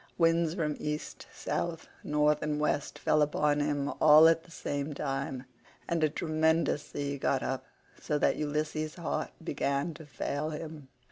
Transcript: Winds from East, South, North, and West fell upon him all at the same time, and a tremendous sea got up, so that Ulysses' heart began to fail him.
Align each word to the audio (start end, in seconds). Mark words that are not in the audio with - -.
Winds 0.17 0.55
from 0.55 0.77
East, 0.79 1.27
South, 1.31 1.87
North, 2.03 2.41
and 2.41 2.59
West 2.59 2.97
fell 2.97 3.21
upon 3.21 3.59
him 3.59 3.93
all 4.01 4.27
at 4.27 4.41
the 4.45 4.49
same 4.49 4.95
time, 4.95 5.43
and 5.87 6.03
a 6.03 6.09
tremendous 6.09 6.87
sea 6.87 7.19
got 7.19 7.43
up, 7.43 7.65
so 8.01 8.17
that 8.17 8.35
Ulysses' 8.35 8.95
heart 8.95 9.29
began 9.43 9.93
to 9.93 10.07
fail 10.07 10.49
him. 10.49 10.87